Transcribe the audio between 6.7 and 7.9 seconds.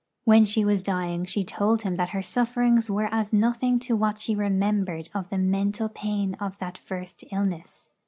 first illness.